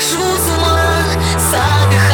[0.00, 1.04] схожу с ума,
[1.36, 2.09] задыхаюсь.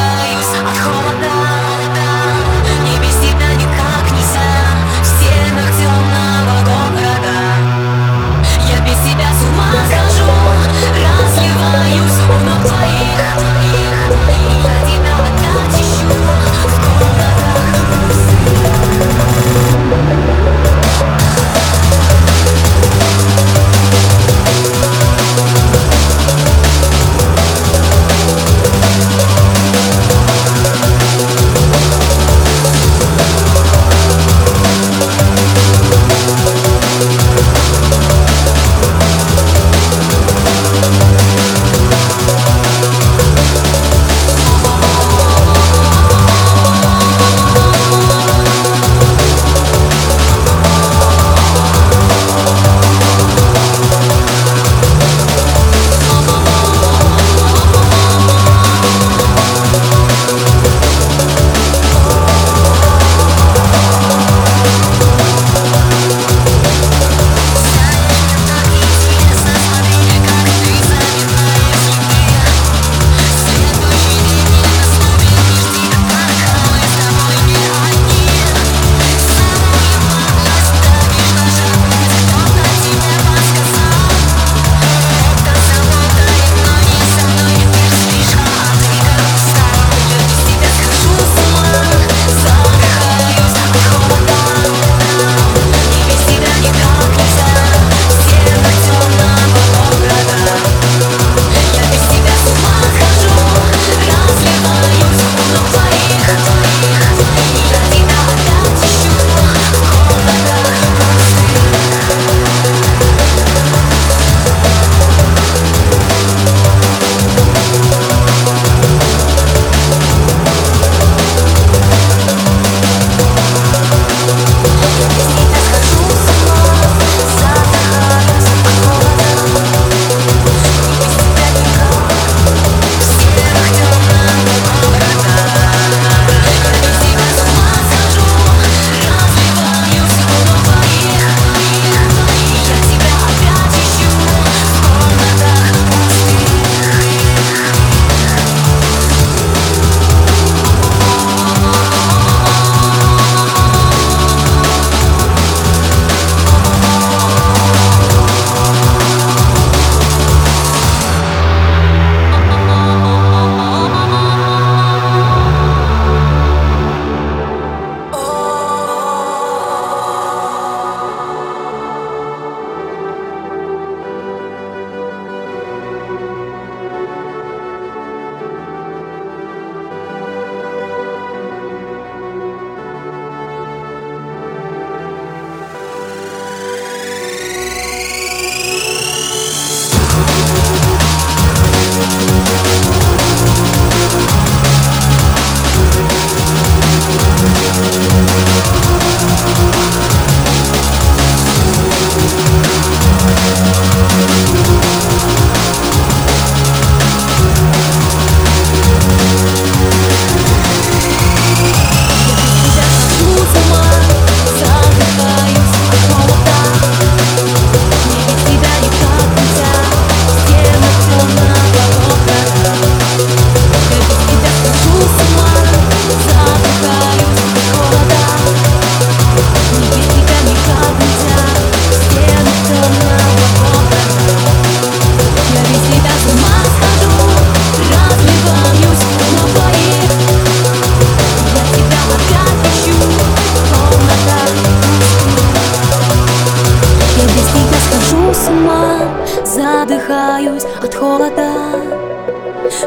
[250.86, 251.52] от холода.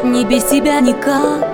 [0.02, 1.49] Не без тебя никак.